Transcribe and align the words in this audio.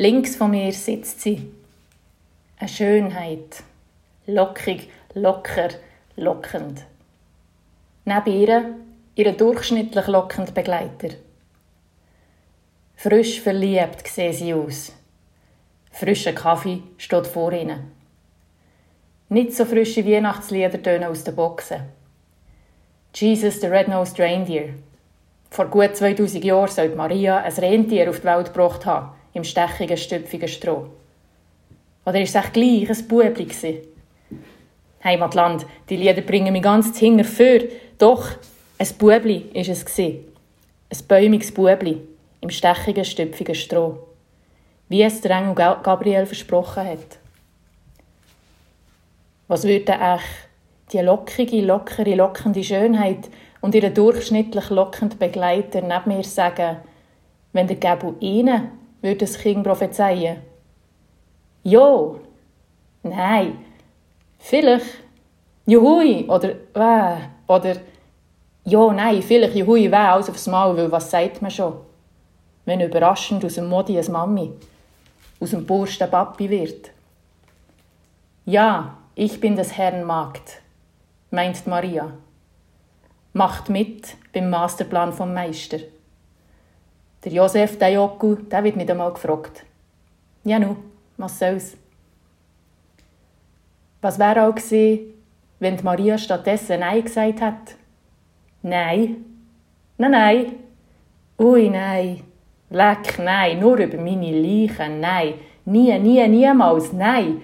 Links 0.00 0.36
von 0.36 0.52
mir 0.52 0.72
sitzt 0.72 1.22
sie. 1.22 1.52
Eine 2.56 2.68
Schönheit. 2.68 3.64
Lockig, 4.26 4.88
locker, 5.14 5.70
lockend. 6.14 6.84
Neben 8.04 8.32
ihr 8.32 8.74
ihr 9.16 9.32
durchschnittlich 9.32 10.06
lockend 10.06 10.54
Begleiter. 10.54 11.16
Frisch 12.94 13.40
verliebt 13.40 14.06
sehen 14.06 14.32
sie 14.32 14.54
aus. 14.54 14.92
Frischer 15.90 16.32
Kaffee 16.32 16.84
steht 16.96 17.26
vor 17.26 17.52
ihnen. 17.52 17.90
Nicht 19.28 19.52
so 19.52 19.64
frische 19.64 20.06
Weihnachtslieder 20.06 20.80
tönen 20.80 21.08
aus 21.08 21.24
den 21.24 21.34
Boxen. 21.34 21.80
Jesus, 23.12 23.60
the 23.60 23.66
Red-Nosed 23.66 24.20
Reindeer. 24.20 24.74
Vor 25.50 25.66
gut 25.66 25.96
2000 25.96 26.44
Jahren 26.44 26.68
sollte 26.68 26.94
Maria 26.94 27.38
ein 27.38 27.52
Rentier 27.52 28.08
auf 28.08 28.20
die 28.20 28.26
Welt 28.26 28.54
gebracht 28.54 28.86
haben, 28.86 29.17
im 29.38 29.44
stechigen, 29.44 29.96
stüpfigen 29.96 30.48
Stroh. 30.48 30.88
Oder 32.04 32.14
war 32.14 32.22
es 32.22 32.34
echt 32.34 32.52
gleich 32.52 32.90
ein 32.90 33.08
Bubli? 33.08 33.48
Heimatland, 35.04 35.64
die 35.88 35.96
Lieder 35.96 36.22
bringen 36.22 36.52
mich 36.52 36.62
ganz 36.62 36.98
hinger 36.98 37.24
für. 37.24 37.68
Doch, 37.98 38.30
ein 38.78 38.88
Bubli 38.98 39.50
war 39.54 39.68
es. 39.68 39.98
Ein 39.98 41.06
bäumiges 41.06 41.52
Bubli 41.52 42.00
im 42.40 42.50
stechigen, 42.50 43.04
stüpfigen 43.04 43.54
Stroh. 43.54 43.98
Wie 44.88 45.02
es 45.02 45.20
der 45.20 45.32
Engel 45.32 45.54
Gabriel 45.54 46.26
versprochen 46.26 46.84
hat. 46.84 47.18
Was 49.46 49.64
würde 49.64 49.92
echt 49.92 50.48
die 50.92 51.00
lockige, 51.00 51.60
lockere, 51.60 52.14
lockende 52.14 52.64
Schönheit 52.64 53.28
und 53.60 53.74
ihre 53.74 53.90
durchschnittlich 53.90 54.70
lockende 54.70 55.16
Begleiter 55.16 55.82
neben 55.82 56.16
mir 56.16 56.24
sagen, 56.24 56.78
wenn 57.52 57.66
der 57.66 57.76
Gebu 57.76 58.14
ihnen 58.20 58.77
würde 59.02 59.16
das 59.16 59.38
Kind 59.38 59.64
prophezeien? 59.64 60.38
Jo, 61.62 62.20
nein, 63.02 63.58
vielleicht, 64.38 64.86
juhui, 65.66 66.24
oder 66.28 66.54
weh, 66.74 67.18
oder 67.46 67.76
ja, 68.64 68.92
nein, 68.92 69.22
vielleicht 69.22 69.54
juhui, 69.54 69.90
weh, 69.90 69.94
alles 69.94 70.30
aufs 70.30 70.46
Mal, 70.46 70.76
weil 70.76 70.90
was 70.90 71.10
sagt 71.10 71.42
man 71.42 71.50
schon? 71.50 71.74
Wenn 72.64 72.80
überraschend 72.80 73.44
aus 73.44 73.54
dem 73.54 73.68
Modi 73.68 73.98
ein 73.98 74.12
Mami, 74.12 74.52
aus 75.40 75.50
dem 75.50 75.66
Bursch 75.66 75.98
der 75.98 76.06
Papi 76.06 76.50
wird. 76.50 76.90
Ja, 78.44 78.98
ich 79.14 79.40
bin 79.40 79.56
des 79.56 79.76
Herrn 79.76 80.04
Magd, 80.04 80.62
meint 81.30 81.66
Maria. 81.66 82.12
Macht 83.32 83.68
mit 83.68 84.16
beim 84.32 84.48
Masterplan 84.48 85.12
vom 85.12 85.34
Meister. 85.34 85.78
Der 87.28 87.36
Josef, 87.36 87.76
der 87.76 87.90
Joku, 87.90 88.36
der 88.36 88.64
wird 88.64 88.76
nicht 88.76 88.90
einmal 88.90 89.12
gefragt. 89.12 89.62
Ja 90.44 90.58
nu, 90.58 90.76
was 91.18 91.38
soll's? 91.38 91.76
Was 94.00 94.18
wäre 94.18 94.48
auch 94.48 94.54
gewesen, 94.54 95.12
wenn 95.58 95.78
Maria 95.82 96.16
stattdessen 96.16 96.80
Nein 96.80 97.04
gesagt 97.04 97.42
hat? 97.42 97.74
Nein. 98.62 99.26
Nein, 99.98 100.10
nein. 100.10 100.46
Ui, 101.38 101.68
nein. 101.68 102.22
Leck, 102.70 103.18
nein. 103.18 103.60
Nur 103.60 103.76
über 103.76 103.98
meine 103.98 104.30
Leichen, 104.30 105.00
nein. 105.00 105.34
Nie, 105.66 105.98
nie, 105.98 106.26
niemals, 106.28 106.94
nein. 106.94 107.42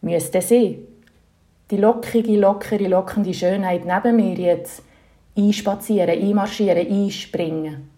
Müsste 0.00 0.40
sie, 0.40 0.78
die 1.70 1.76
lockige, 1.76 2.38
lockere, 2.38 2.88
lockende 2.88 3.34
Schönheit 3.34 3.84
neben 3.84 4.16
mir 4.16 4.34
jetzt 4.34 4.82
einspazieren, 5.36 6.08
einmarschieren, 6.08 6.86
einspringen. 6.90 7.95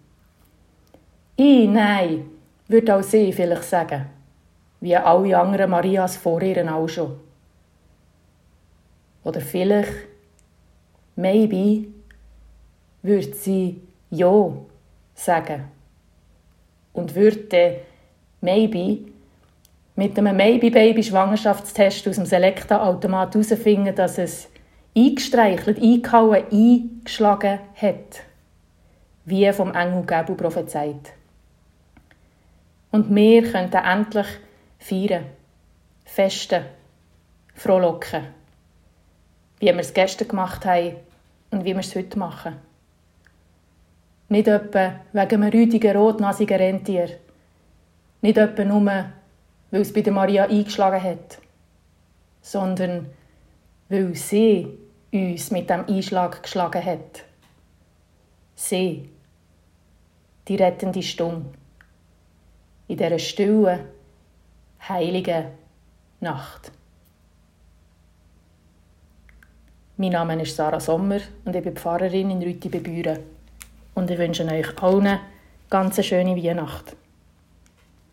I, 1.40 1.68
nein, 1.68 2.28
würde 2.66 2.96
auch 2.96 3.02
sie 3.02 3.32
vielleicht 3.32 3.62
sagen, 3.62 4.06
wie 4.80 4.96
alle 4.96 5.38
anderen 5.38 5.70
Marias 5.70 6.16
vor 6.16 6.42
ihr 6.42 6.74
auch 6.74 6.88
schon. 6.88 7.20
Oder 9.22 9.40
vielleicht, 9.40 9.92
maybe, 11.14 11.86
würde 13.02 13.34
sie 13.34 13.80
ja 14.10 14.52
sagen. 15.14 15.64
Und 16.92 17.14
würde 17.14 17.82
maybe 18.40 18.98
mit 19.94 20.18
einem 20.18 20.36
Maybe-Baby-Schwangerschaftstest 20.36 22.08
aus 22.08 22.16
dem 22.16 22.26
Selekta-Automat 22.26 23.34
herausfinden, 23.34 23.94
dass 23.94 24.18
es 24.18 24.48
eingestreichelt, 24.96 25.80
eingehauen, 25.80 26.44
eingeschlagen 26.50 27.60
hat, 27.76 28.22
wie 29.24 29.52
vom 29.52 29.72
Engel 29.72 30.04
Gebu 30.04 30.34
prophezeit. 30.34 31.17
Und 32.90 33.14
wir 33.14 33.50
könnten 33.50 33.76
endlich 33.76 34.26
feiern, 34.78 35.26
festen, 36.04 36.64
frohlocken, 37.54 38.24
wie 39.60 39.66
wir 39.66 39.78
es 39.78 39.92
gestern 39.92 40.28
gemacht 40.28 40.64
haben 40.64 40.96
und 41.50 41.64
wie 41.64 41.74
wir 41.74 41.80
es 41.80 41.94
heute 41.94 42.18
machen. 42.18 42.56
Nicht 44.30 44.48
etwa 44.48 45.00
wegen 45.12 45.42
einem 45.42 45.52
rüdigen, 45.52 45.96
rotnasigen 45.96 46.56
Rentier. 46.56 47.18
Nicht 48.20 48.36
etwa 48.36 48.64
nur 48.64 48.84
weil 49.70 49.80
es 49.80 49.92
bei 49.92 50.00
der 50.00 50.12
Maria 50.12 50.44
eingeschlagen 50.44 51.02
hat, 51.02 51.38
sondern 52.40 53.06
weil 53.88 54.14
sie 54.14 54.66
uns 55.12 55.50
mit 55.50 55.70
dem 55.70 55.84
Einschlag 55.86 56.42
geschlagen 56.42 56.84
hat. 56.84 57.24
Sie, 58.54 59.08
die 60.46 60.56
rettende 60.56 61.02
Stimme, 61.02 61.44
in 62.88 62.96
dieser 62.96 63.18
stillen, 63.18 63.80
heiligen 64.88 65.44
Nacht. 66.20 66.72
Mein 69.98 70.12
Name 70.12 70.40
ist 70.42 70.56
Sarah 70.56 70.80
Sommer 70.80 71.20
und 71.44 71.54
ich 71.54 71.62
bin 71.62 71.76
Pfarrerin 71.76 72.30
in 72.30 72.42
Rüti 72.42 72.68
bei 72.68 72.78
Büren. 72.78 73.18
Und 73.94 74.10
ich 74.10 74.18
wünsche 74.18 74.44
euch 74.44 74.82
allen 74.82 75.06
eine 75.06 75.20
ganz 75.68 76.04
schöne 76.04 76.36
Weihnacht. 76.36 76.96